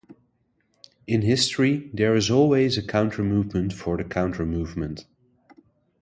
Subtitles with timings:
[1.05, 5.05] In history, there is always a counter movement for the counter movement.